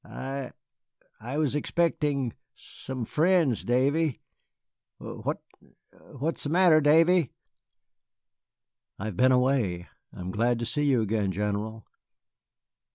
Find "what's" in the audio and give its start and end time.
6.17-6.43